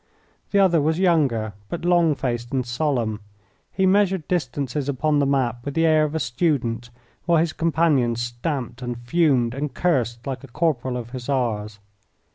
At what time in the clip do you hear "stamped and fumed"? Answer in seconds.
8.15-9.53